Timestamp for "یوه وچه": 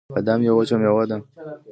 0.47-0.75